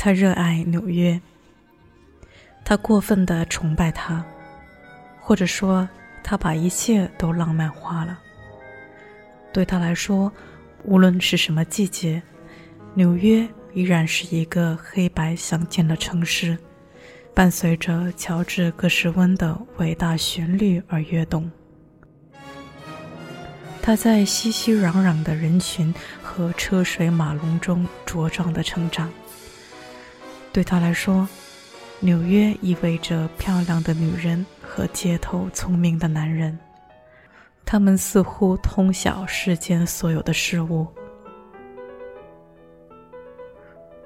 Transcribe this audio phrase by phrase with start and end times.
[0.00, 1.20] 他热爱纽约，
[2.64, 4.24] 他过分的崇拜他，
[5.20, 5.86] 或者说
[6.22, 8.16] 他把一切都浪漫化了。
[9.52, 10.32] 对他来说，
[10.84, 12.22] 无论是什么季节，
[12.94, 16.56] 纽约依然是一个黑白相间的城市，
[17.34, 21.50] 伴随着乔治·格什温的伟大旋律而跃动。
[23.82, 29.10] 他在熙熙攘攘的人群和车水马龙中茁壮的成长。
[30.52, 31.28] 对他来说，
[32.00, 36.58] 纽约意味着漂亮的女人和街头聪明的男人。
[37.64, 40.86] 他们似乎通晓世间所有的事物。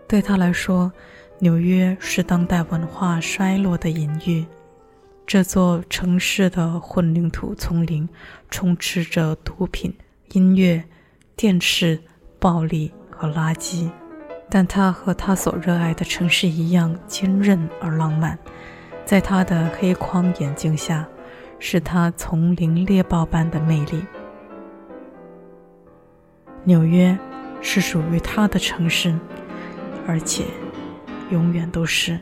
[0.08, 0.92] 对他来说，
[1.38, 4.44] 纽约是当代文化衰落的隐喻。
[5.24, 8.06] 这座城市的混凝土丛林
[8.50, 9.96] 充斥着毒品、
[10.32, 10.82] 音乐、
[11.36, 11.98] 电视、
[12.38, 13.88] 暴力和垃圾，
[14.52, 18.38] 但他和他所热爱的城市一样坚韧而浪漫。
[19.02, 21.08] 在他的黑框眼镜下。
[21.64, 24.04] 是他丛林猎豹般的魅力。
[26.64, 27.16] 纽约
[27.60, 29.16] 是属于他的城市，
[30.08, 30.42] 而且
[31.30, 32.18] 永远都是。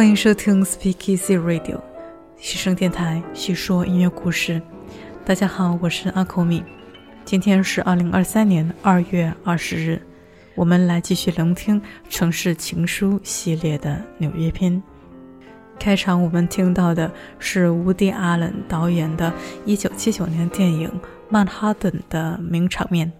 [0.00, 1.78] 欢迎收听 Speak Easy Radio，
[2.38, 4.58] 西声电台，叙说音乐故事。
[5.26, 6.64] 大家好，我是阿口米。
[7.26, 10.00] 今天是二零二三年二月二十日，
[10.54, 11.78] 我们来继续聆听
[12.08, 14.82] 《城市情书》系列的纽约篇。
[15.78, 19.30] 开场我们听到的是乌迪·阿伦导演的
[19.66, 20.88] 一九七九年电影
[21.28, 23.12] 《曼哈顿》的名场面。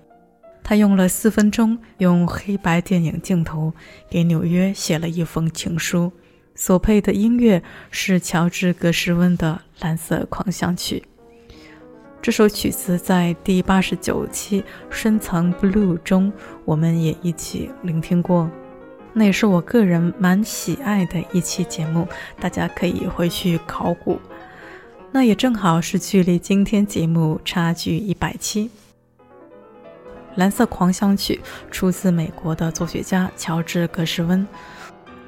[0.65, 3.71] 他用了四分钟，用黑白电影镜头
[4.09, 6.11] 给纽约写了一封情书。
[6.61, 11.03] 所配的音乐是乔治·格什温的《蓝色狂想曲》。
[12.21, 14.61] 这首曲子在第八十九期
[14.91, 16.31] 《深层 Blue》中，
[16.67, 18.51] 我们也一起聆听过。
[19.15, 22.07] 那也是我个人蛮喜爱的一期节目，
[22.39, 24.21] 大家可以回去考古。
[25.11, 28.69] 那也正好是距离今天节目差距一百期。
[30.35, 31.41] 《蓝色狂想曲》
[31.73, 34.47] 出自美国的作曲家乔治·格什温。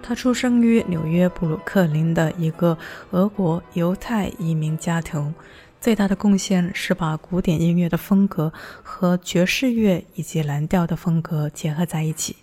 [0.03, 2.77] 他出生于纽约布鲁克林的一个
[3.13, 5.33] 俄国犹太移民家庭，
[5.81, 8.53] 最大的贡献是把古典音乐的风格
[8.83, 12.37] 和爵士乐以及蓝调的风格结合在一起。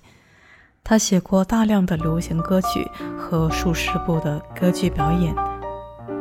[0.84, 2.88] 他写过大量的流行歌曲
[3.18, 5.36] 和数十部的歌剧表演。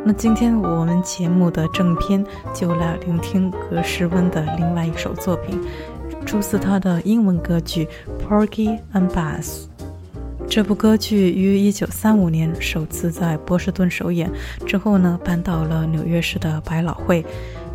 [0.05, 5.59] 那今天我们节目的正片就来聆听格什温的另外一首作品，
[6.27, 7.87] 出自他的英文歌剧
[8.29, 9.65] 《Porgy and Bess》。
[10.49, 14.31] 这部歌剧于1935年首次在波士顿首演，
[14.67, 17.25] 之后呢搬到了纽约市的百老汇，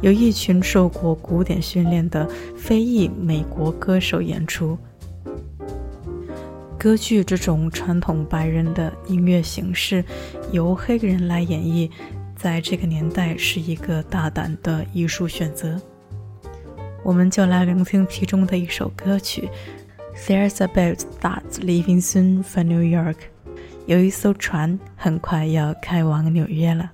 [0.02, 4.78] 由一群受过古典训练的非裔美国歌手演出。
[6.80, 10.04] 歌剧这种传统白人的音乐形式，
[10.52, 11.90] 由黑人来演绎，
[12.36, 15.80] 在这个年代是一个大胆的艺术选择。
[17.04, 19.48] 我们就来聆听其中的一首歌曲。
[20.26, 23.30] There's a boat that's leaving soon for New York。
[23.88, 26.92] 有一艘船很快要开往纽约了。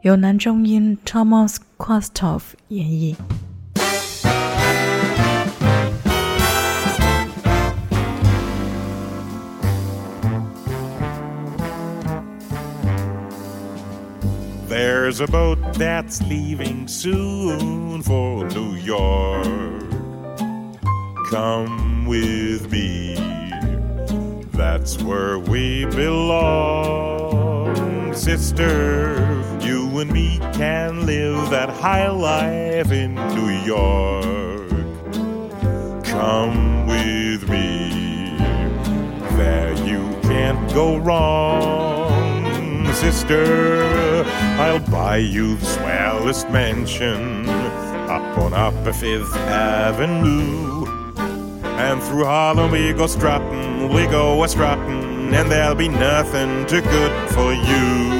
[0.00, 3.16] 由男中音 Thomas Quasthoff 演绎。
[14.70, 19.87] There's a boat that's leaving soon for New York.
[21.30, 23.14] Come with me.
[24.52, 27.34] That's where we belong,
[28.14, 29.14] sister.
[29.60, 34.70] You and me can live that high life in New York.
[36.04, 38.38] Come with me.
[39.36, 44.24] There you can't go wrong, sister.
[44.58, 47.46] I'll buy you the swellest mansion
[48.08, 50.77] up on Upper Fifth Avenue.
[51.78, 56.82] And through Harlem we go strutting, we go a strutting, and there'll be nothing too
[56.82, 58.18] good for you.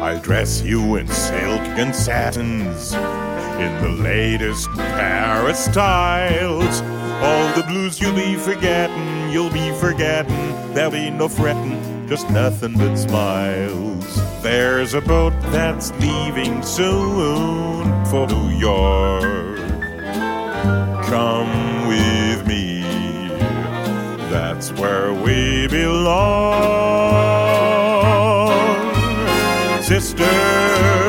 [0.00, 6.80] I'll dress you in silk and satins, in the latest Paris styles.
[7.20, 10.52] All the blues you'll be forgetting, you'll be forgetting.
[10.72, 14.20] There'll be no fretting, just nothing but smiles.
[14.42, 19.58] There's a boat that's leaving soon for New York.
[21.06, 21.75] Come
[24.36, 26.12] that's where we belong.
[29.82, 31.05] Sister,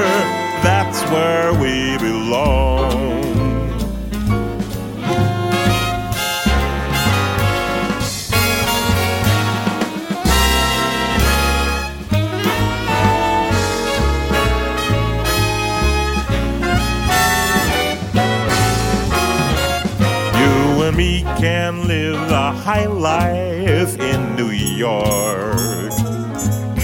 [24.77, 25.91] York.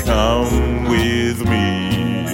[0.03, 2.25] Come with me,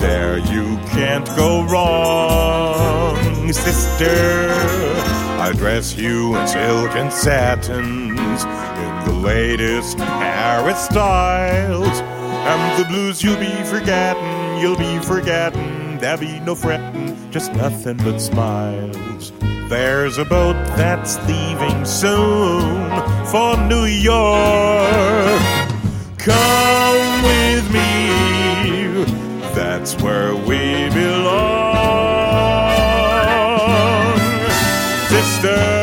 [0.00, 4.48] there you can't go wrong, sister.
[5.38, 12.00] I dress you in silk and satins, in the latest Paris styles.
[12.00, 15.98] And the blues you'll be forgetting, you'll be forgetting.
[15.98, 19.30] There'll be no fretting, just nothing but smiles.
[19.68, 25.40] There's a boat that's leaving soon for New York.
[26.18, 29.04] Come with me,
[29.54, 31.64] that's where we belong.
[35.08, 35.73] Sister,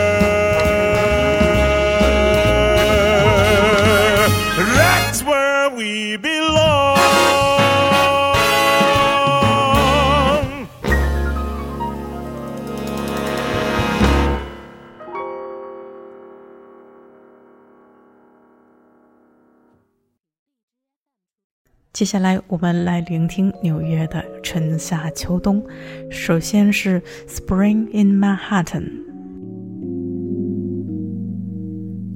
[22.01, 25.63] 接下来，我们来聆听纽约的春夏秋冬。
[26.09, 26.99] 首先是
[27.29, 28.89] 《Spring in Manhattan》。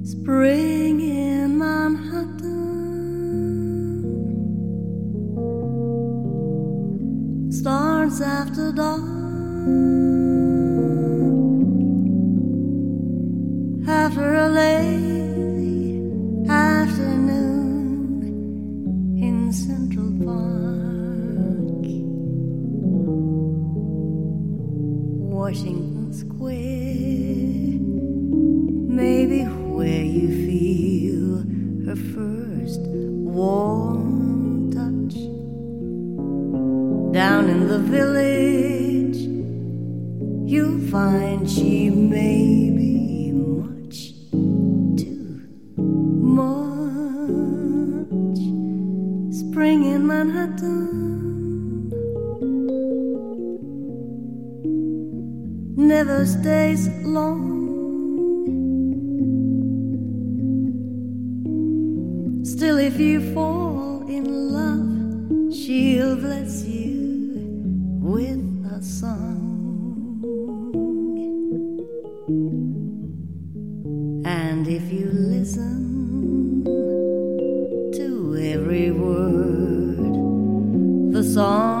[0.04, 2.42] Spring in Manhattan
[7.52, 9.04] starts after dark.
[13.86, 16.02] After a lazy
[16.48, 17.35] afternoon
[19.46, 21.86] in Central Park,
[25.38, 26.56] Washington Square
[29.02, 31.44] maybe where you feel
[31.86, 32.80] her first
[33.38, 35.14] warm touch.
[37.14, 39.18] Down in the village,
[40.50, 43.75] you'll find she may be much
[49.56, 51.88] Spring in Manhattan
[55.78, 57.40] never stays long.
[62.44, 67.64] Still, if you fall in love, she'll bless you
[68.02, 70.20] with a song.
[74.26, 75.85] And if you listen
[81.36, 81.75] song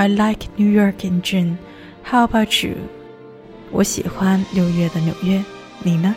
[0.00, 1.58] I like New York in June.
[2.02, 2.74] How about you?
[3.70, 5.44] 我喜欢六月的纽约，
[5.82, 6.14] 你呢？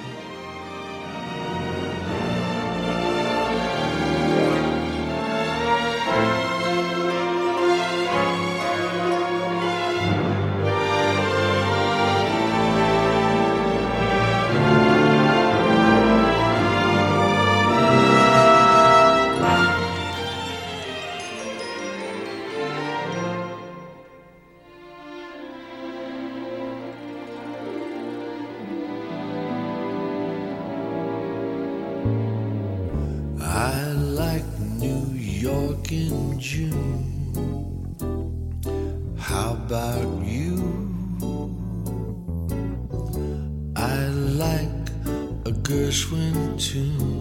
[33.56, 37.86] I like New York in June.
[39.16, 40.58] How about you?
[43.76, 44.08] I
[44.42, 44.90] like
[45.46, 47.13] a Gershwin tune.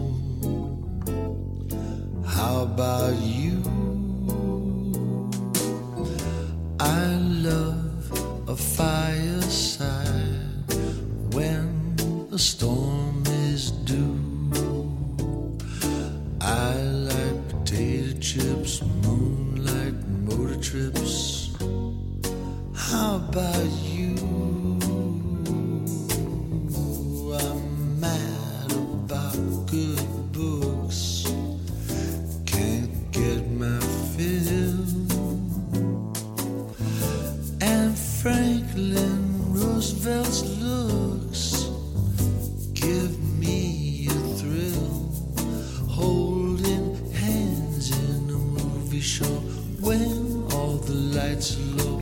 [51.33, 51.92] It's alone.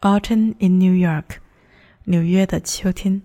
[0.00, 1.38] autumn in new york
[2.04, 3.22] 纽约的秋天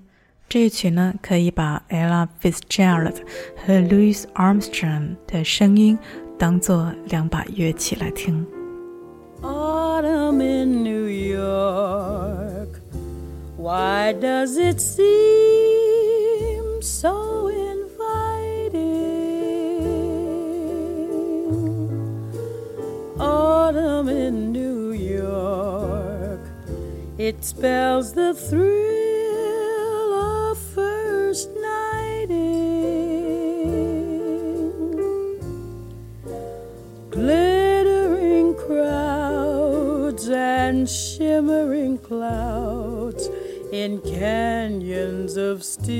[0.47, 3.15] 这一曲呢可以把 ella fitzgerald
[3.57, 5.97] 和 louis armstrong 的声音
[6.37, 8.45] 当做两把乐器来听
[9.41, 12.79] autumn in new york
[13.57, 15.01] why does it seem
[16.81, 17.30] so
[27.23, 32.31] It spells the thrill of first nighting
[37.11, 43.29] glittering crowds and shimmering clouds
[43.71, 45.91] in canyons of steel.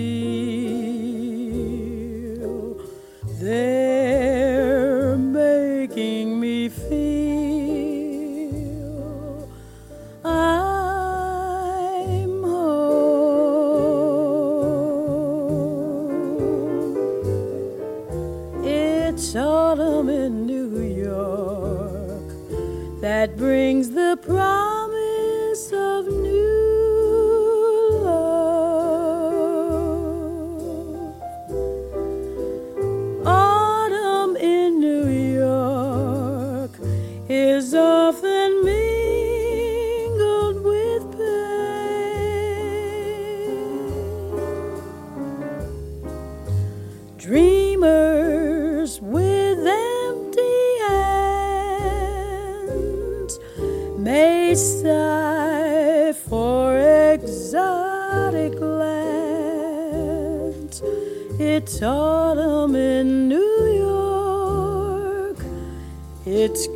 [3.40, 4.41] They're
[23.42, 24.71] brings the promise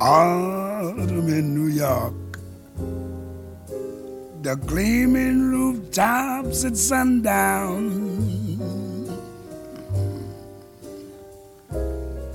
[0.00, 2.14] Autumn in New York.
[4.42, 8.26] The gleaming rooftops at sundown.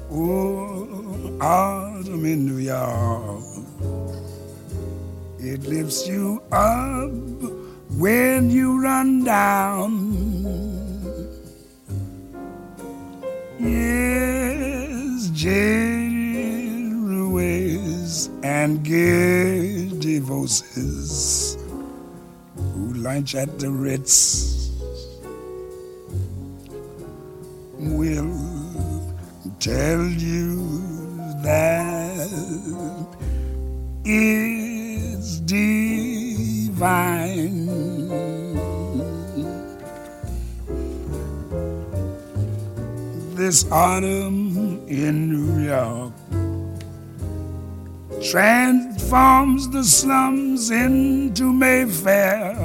[0.09, 3.43] Oh, autumn in New York.
[5.39, 7.30] It lifts you up
[8.01, 9.93] when you run down.
[13.59, 15.29] Yes,
[17.05, 21.59] ruins and gay divorces
[22.55, 24.71] who lunch at the Ritz
[27.77, 28.33] will
[29.59, 30.55] tell you
[31.43, 32.27] that
[34.03, 35.80] it's divine.
[43.61, 46.13] This autumn in New York.
[48.23, 52.57] Transforms the slums into Mayfair.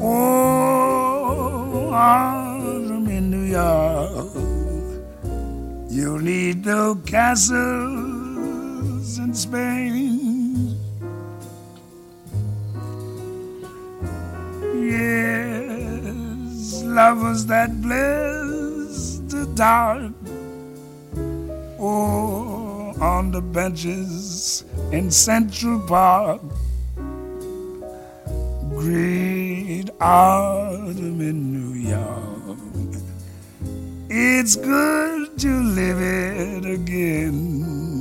[0.00, 4.32] Oh, autumn in New York,
[5.90, 7.91] you'll need no castles
[16.92, 20.12] lovers that bless the dark.
[21.78, 26.42] Oh, on the benches in Central Park.
[28.76, 32.58] Great autumn in New York.
[34.10, 37.91] It's good to live it again.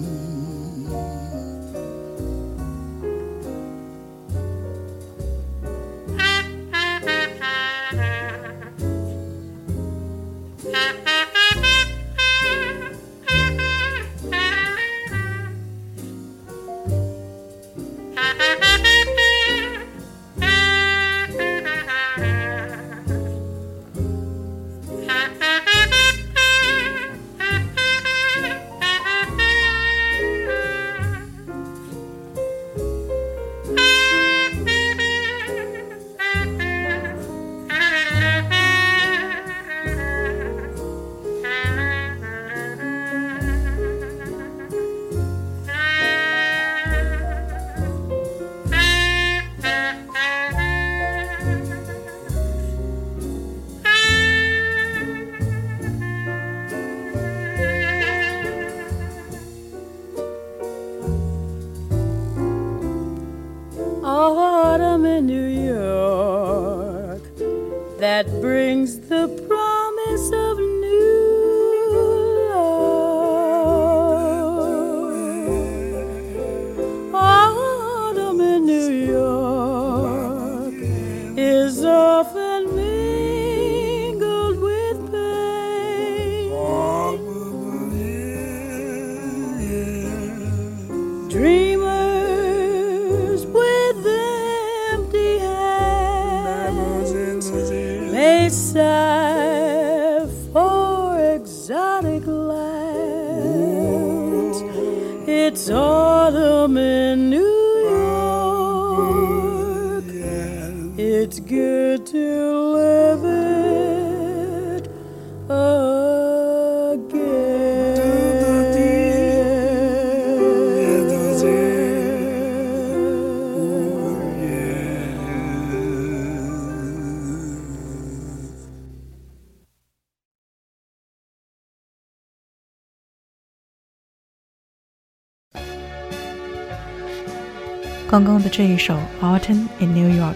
[138.11, 140.33] 刚刚的这一首《Autumn in New York》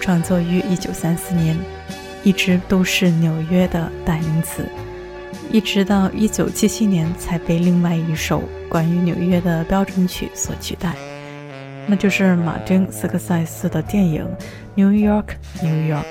[0.00, 1.56] 创作于1934年，
[2.22, 4.64] 一直都是纽约的代名词，
[5.50, 10.94] 一直到1977年才被另外一首关于纽约的标准曲所取代，
[11.88, 14.24] 那就是马丁·斯科塞斯的电影
[14.76, 16.04] 《New York, New York》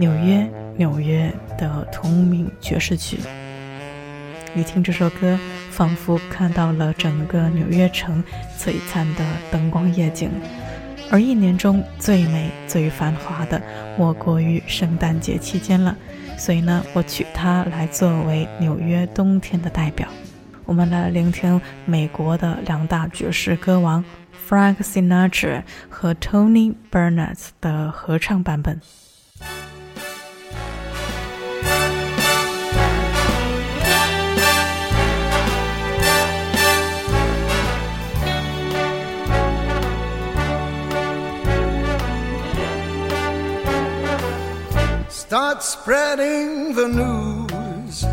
[0.00, 3.20] 纽约，纽约的同名爵士曲。
[4.58, 5.38] 一听这首歌，
[5.70, 8.22] 仿佛看到了整个纽约城
[8.58, 10.30] 璀璨的灯光夜景。
[11.10, 13.62] 而一年中最美、最繁华的，
[13.96, 15.96] 莫过于圣诞节期间了。
[16.36, 20.08] 所以呢，我取它来作为纽约冬天的代表。
[20.64, 24.04] 我们来聆听美国的两大爵士歌王
[24.48, 28.80] Frank Sinatra 和 Tony Bennett 的合唱版本。
[45.60, 48.04] Spreading the news.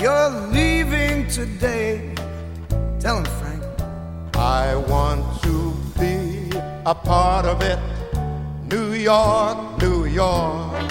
[0.00, 2.14] You're leaving today.
[2.98, 3.62] Tell him, Frank.
[4.34, 6.50] I want to be
[6.86, 7.78] a part of it.
[8.70, 10.82] New York, New York.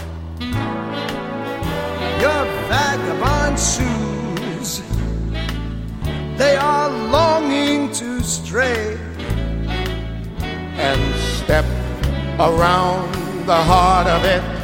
[2.21, 4.83] Your vagabond shoes.
[6.37, 8.99] They are longing to stray.
[10.77, 11.65] and step
[12.39, 13.13] around
[13.45, 14.60] the heart of it.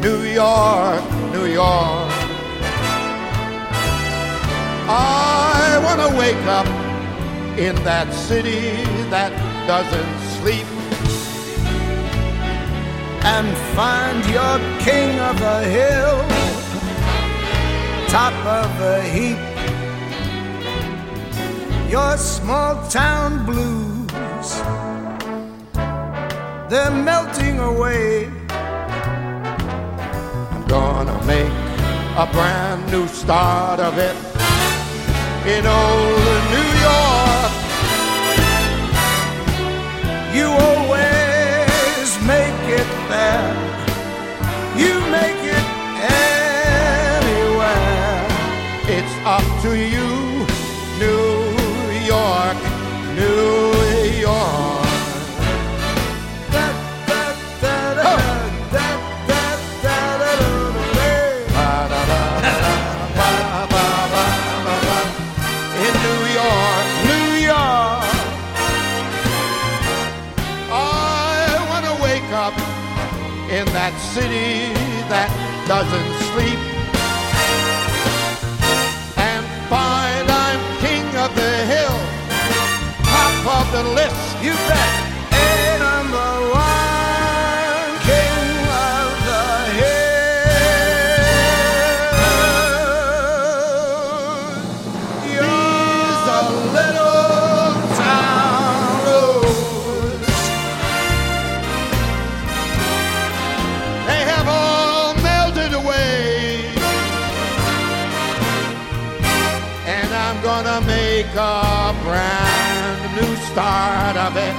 [0.00, 2.10] New York, New York.
[4.88, 6.66] I want to wake up
[7.58, 9.32] in that city that
[9.66, 10.66] doesn't sleep.
[13.22, 16.18] and find your king of the hill,
[18.08, 19.38] top of the heap.
[21.90, 24.52] Your small town blues,
[26.70, 28.39] they're melting away.
[32.16, 34.16] A brand new start of it
[35.46, 37.52] in old New York.
[40.34, 43.54] You always make it there,
[44.76, 45.66] you make it
[47.00, 48.26] anywhere.
[48.96, 49.99] It's up to you,
[74.30, 74.72] city
[75.10, 75.30] that
[75.66, 76.60] doesn't sleep
[79.18, 81.98] and find I'm king of the hill,
[83.10, 84.22] top of the list.
[84.42, 84.54] You
[111.22, 114.54] make a brand new start of it.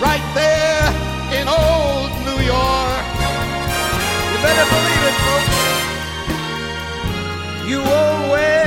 [0.00, 0.88] Right there
[1.38, 3.04] in old New York.
[4.30, 5.58] You better believe it, folks.
[7.68, 8.57] You always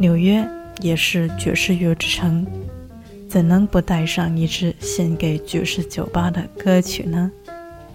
[0.00, 0.42] 纽约
[0.80, 2.46] 也是爵士乐之城，
[3.28, 7.30] 怎能不带上一支献给爵士酒吧的歌曲呢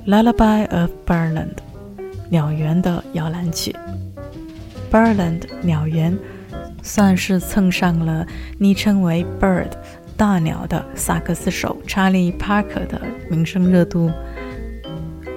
[0.05, 1.55] ？Lullaby of Birdland，
[2.29, 3.75] 鸟园的摇篮曲。
[4.91, 6.15] Birdland 鸟园
[6.83, 8.27] 算是蹭上了
[8.59, 9.71] 昵称为 Bird
[10.15, 14.11] 大鸟的萨克斯手查理·帕克的名声热度。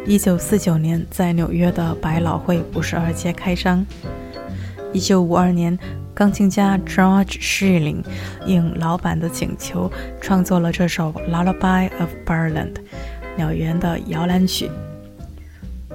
[0.04, 3.86] 一九四九年，在纽约的百老汇五十二街开张。
[4.92, 5.78] 一九五二年，
[6.18, 8.02] 钢琴家 George Shearing
[8.44, 9.88] 应老板的请求，
[10.20, 12.72] 创作了这首《Lullaby of Birdland》
[13.36, 14.68] 鸟园的摇篮曲。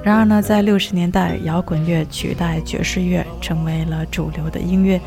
[0.02, 4.98] 然而呢，在六十年代，摇滚乐取代爵士乐成为了主流的音乐。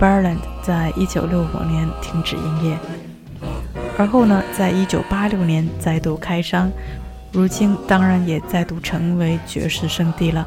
[0.00, 2.78] Birdland 在一九六五年停止营业，
[3.98, 6.70] 而后呢，在一九八六年再度开张。
[7.32, 10.46] 如今当然也再度成为爵士圣地了。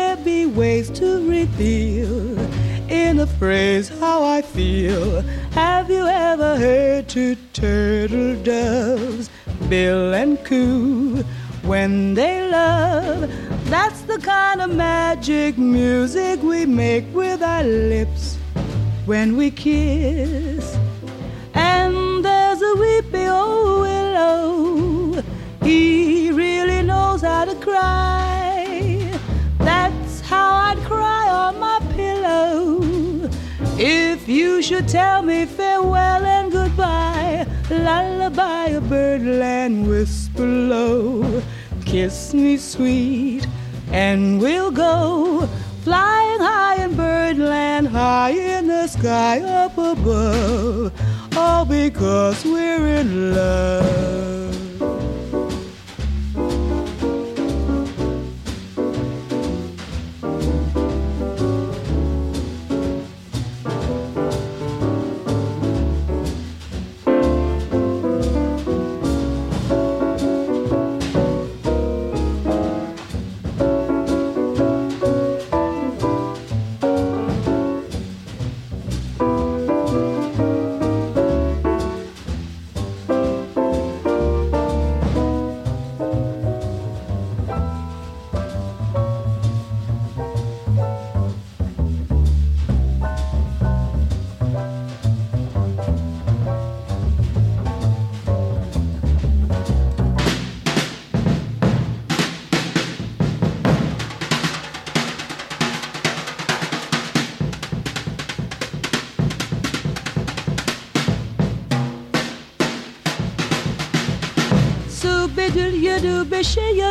[0.61, 2.37] ways to reveal
[2.87, 5.21] in a phrase how I feel.
[5.53, 9.31] Have you ever heard two turtle doves
[9.69, 11.23] bill and coo
[11.63, 13.19] when they love?
[13.71, 18.37] That's the kind of magic music we make with our lips
[19.07, 20.77] when we kiss.
[21.55, 25.23] And there's a weepy old willow.
[25.63, 28.30] He really knows how to cry.
[33.83, 41.41] If you should tell me farewell and goodbye, lullaby a birdland whisper low.
[41.83, 43.47] Kiss me sweet,
[43.91, 45.49] and we'll go
[45.83, 50.93] flying high in birdland, high in the sky up above.
[51.35, 54.00] All because we're in love.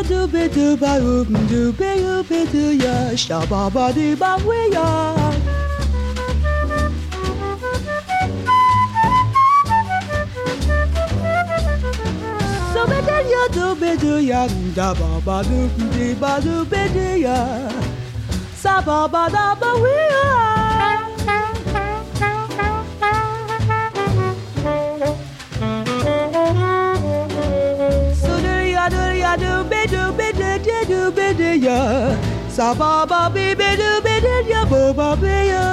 [0.03, 1.91] Do be do ba oop do be
[2.29, 4.87] be do ya sha ba ba do ba we ya.
[12.73, 16.65] So be do ya do be do ya da ba ba do do ba do
[16.65, 17.39] be do ya
[18.55, 20.60] sa ba ba da ba we ya
[31.71, 31.79] ya
[32.51, 35.67] sa ba ba be be do be do ya bo ba be ya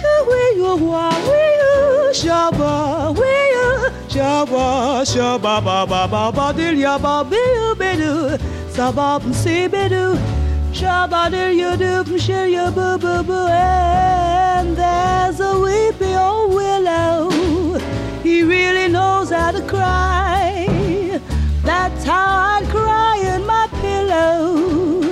[0.00, 2.72] hoo wee you wa wee you sha ba
[5.14, 8.12] ba ba ba ba ba ba dil ya ba be you be do
[8.74, 9.08] sa ba
[9.42, 10.04] si be do
[10.72, 17.30] Shabba do you do shall you boo boo boo and there's a weepy old willow.
[18.22, 21.20] He really knows how to cry.
[21.62, 25.02] That's how I'd cry in my pillow.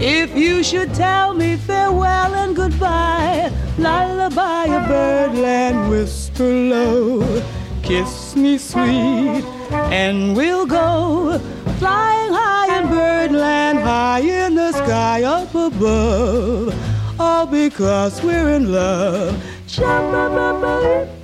[0.00, 7.42] If you should tell me farewell and goodbye, lullaby a birdland whisper low.
[7.82, 9.44] Kiss me sweet,
[9.90, 11.40] and we'll go
[11.82, 16.72] flying high in birdland, high in the sky up above.
[17.18, 19.34] All because we're in love.
[19.66, 21.21] Shabba-ba-ba-dee-dee-dee,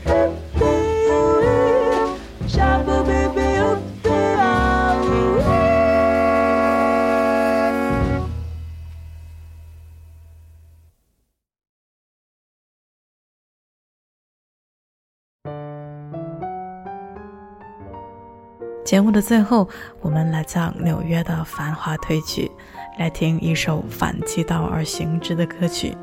[18.88, 19.68] 节目的最后，
[20.00, 22.50] 我们来将纽约的繁华褪去，
[22.98, 25.94] 来听一首反其道而行之的歌曲，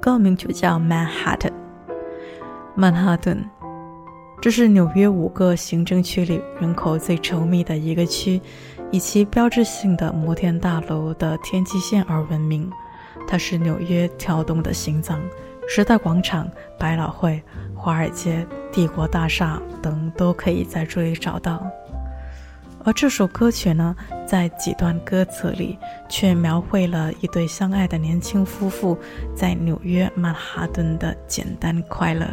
[0.00, 1.38] 歌名就叫《Manhattan》。
[2.74, 3.48] 曼哈顿，
[4.42, 8.42] 这是纽约五个行政区里人口最稠密的一个区，
[8.90, 12.68] 以其标志性的摩天大楼的天际线而闻名。
[13.28, 15.20] 它是纽约跳动的心脏，
[15.68, 16.50] 时代广场、
[16.80, 17.40] 百老汇、
[17.76, 21.64] 华尔街、帝国大厦等都可以在这里找到。
[22.88, 23.94] 而这首歌曲呢，
[24.26, 28.96] 在几段歌词里却描绘了一对相爱的年轻夫妇
[29.36, 32.26] 在纽约曼哈顿的简单快乐。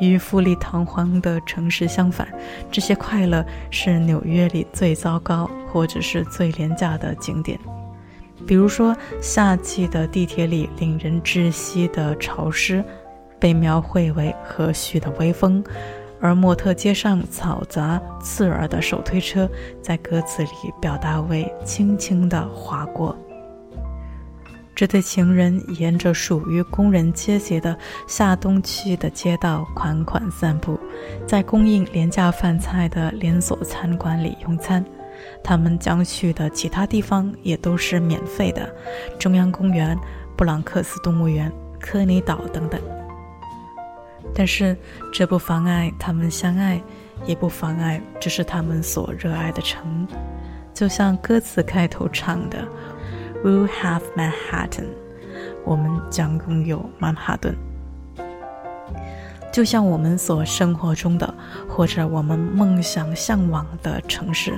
[0.00, 2.26] 与富丽堂皇的城市相反，
[2.72, 7.56] 这些快乐是纽约里最糟糕或者是最廉价的景点。
[8.44, 12.84] 比如说，夏季的地铁里令人窒息的潮湿，
[13.38, 15.62] 被描绘为和煦的微风；
[16.22, 19.50] 而莫特街上嘈杂刺耳的手推车，
[19.82, 20.48] 在歌词里
[20.80, 23.14] 表达为轻轻地划过。
[24.74, 30.78] 这对情人沿着属于工人阶级的下东区的街道款款散步，
[31.26, 34.82] 在供应廉价饭菜的连锁餐馆里用餐。
[35.44, 38.74] 他们将去的其他地方也都是免费的，
[39.18, 39.96] 中央公园、
[40.36, 42.80] 布朗克斯动物园、科尼岛等等。
[44.34, 44.76] 但是
[45.12, 46.80] 这不妨碍他们相爱，
[47.26, 50.06] 也不妨碍这是他们所热爱的城。
[50.72, 52.66] 就像歌词开头唱的。
[53.44, 54.86] We'll have Manhattan，
[55.64, 57.52] 我们将拥有曼哈顿。
[59.52, 61.34] 就像我们所生活中的，
[61.68, 64.56] 或者我们梦想向往的城市，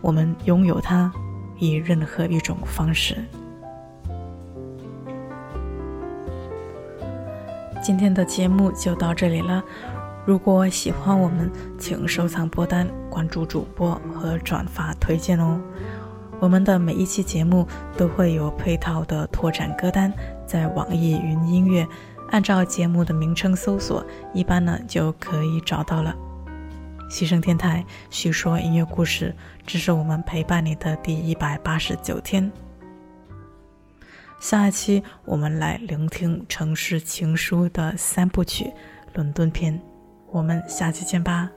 [0.00, 1.12] 我们拥有它，
[1.58, 3.22] 以任何一种方式。
[7.82, 9.60] 今天的节目就到这里了。
[10.24, 15.60] 如果喜欢我们，请收藏播单、关注主播和转发推荐哦。
[16.38, 17.66] 我们的每一期节目
[17.96, 20.12] 都会有配套的拓展歌单，
[20.46, 21.84] 在网易云音乐，
[22.30, 26.14] 按照节目的名称搜索，一般呢就可以找到了。
[27.10, 29.34] 牺牲电台叙说音乐故事，
[29.66, 32.50] 这是我们陪伴你的第一百八十九天。
[34.42, 38.64] 下一期我们来聆听《城市情书》的三部曲
[39.14, 39.72] 《伦敦篇》，
[40.32, 41.48] 我们下期见吧。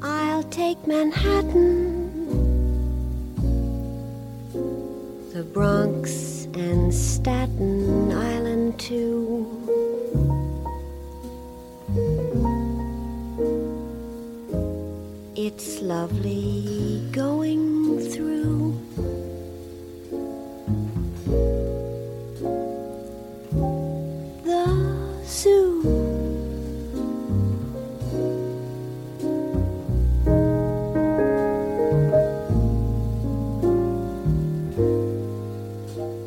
[0.00, 2.00] I'll take Manhattan,
[5.34, 9.99] the Bronx and Staten Island too.
[15.42, 18.76] It's lovely going through.
[24.44, 24.66] The
[25.24, 25.80] zoo.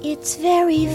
[0.02, 0.88] It's very